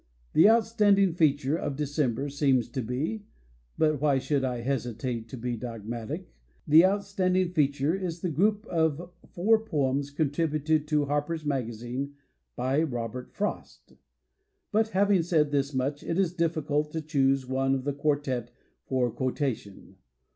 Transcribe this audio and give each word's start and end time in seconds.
The 0.33 0.49
outstanding 0.49 1.13
feature 1.13 1.55
of 1.55 1.75
Decem 1.75 2.15
ber 2.15 2.27
seems 2.27 2.69
to 2.69 2.81
be— 2.81 3.21
^but 3.79 3.99
why 4.01 4.17
should 4.17 4.43
I 4.43 4.61
hesitate 4.61 5.29
to 5.29 5.37
be 5.37 5.55
dogmatic?— 5.55 6.33
^the 6.67 6.81
out 6.81 7.03
standing 7.05 7.51
feature 7.53 7.93
is 7.93 8.21
the 8.21 8.31
group 8.31 8.65
of 8.65 9.11
four 9.29 9.59
poems 9.63 10.09
contributed 10.09 10.87
to 10.87 11.05
"Harper's 11.05 11.45
Maga 11.45 11.69
zine" 11.73 12.13
by 12.55 12.81
Robert 12.81 13.31
Frost. 13.31 13.93
But 14.71 14.87
having 14.87 15.21
said 15.21 15.51
this 15.51 15.71
much, 15.71 16.01
it 16.03 16.17
is 16.17 16.33
difficult 16.33 16.91
to 16.93 17.01
choose 17.01 17.47
one 17.47 17.75
of 17.75 17.83
the 17.83 17.93
quartet 17.93 18.49
for 18.87 19.11
quotation. 19.11 19.97